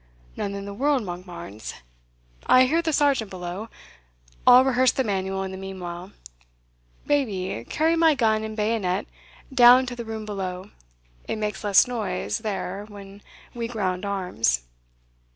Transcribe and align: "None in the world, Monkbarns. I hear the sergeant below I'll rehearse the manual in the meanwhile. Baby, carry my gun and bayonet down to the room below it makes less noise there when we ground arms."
"None 0.35 0.55
in 0.55 0.65
the 0.65 0.73
world, 0.73 1.03
Monkbarns. 1.03 1.75
I 2.47 2.63
hear 2.63 2.81
the 2.81 2.91
sergeant 2.91 3.29
below 3.29 3.69
I'll 4.47 4.63
rehearse 4.65 4.91
the 4.91 5.03
manual 5.03 5.43
in 5.43 5.51
the 5.51 5.57
meanwhile. 5.59 6.11
Baby, 7.05 7.63
carry 7.69 7.95
my 7.95 8.15
gun 8.15 8.43
and 8.43 8.57
bayonet 8.57 9.05
down 9.53 9.85
to 9.85 9.95
the 9.95 10.03
room 10.03 10.25
below 10.25 10.71
it 11.27 11.35
makes 11.35 11.63
less 11.63 11.87
noise 11.87 12.39
there 12.39 12.85
when 12.89 13.21
we 13.53 13.67
ground 13.67 14.03
arms." 14.03 14.63